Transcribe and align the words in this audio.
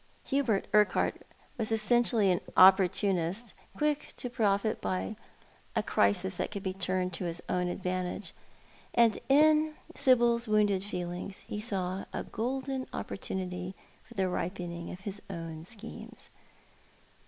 Hubert 0.23 0.65
Urquhart 0.73 1.21
was 1.59 1.71
essentially 1.71 2.33
au 2.33 2.39
"Opportunist," 2.57 3.53
quick 3.77 4.13
to 4.17 4.31
profit 4.31 4.81
by 4.81 5.15
a 5.75 5.83
crisis 5.83 6.37
that 6.37 6.49
could 6.49 6.63
be 6.63 6.73
turned 6.73 7.13
to 7.13 7.25
his 7.25 7.39
own 7.47 7.67
advantage— 7.67 8.33
and 8.95 9.19
in 9.29 9.75
Sibyl's 9.93 10.47
wounded 10.47 10.83
feelings 10.83 11.43
he 11.47 11.61
saw 11.61 12.05
a 12.13 12.23
golden 12.23 12.87
opportunity 12.91 13.75
for 14.03 14.15
the 14.15 14.27
ripening 14.27 14.89
of 14.89 15.01
his 15.01 15.21
own 15.29 15.63
schemes. 15.65 16.29